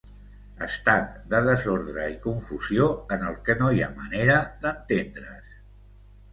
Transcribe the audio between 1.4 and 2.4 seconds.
desordre i